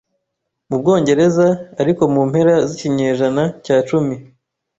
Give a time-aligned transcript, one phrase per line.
[0.69, 1.47] mu Bwongereza
[1.81, 4.15] Arikomu mpera zikinyejana cya cumi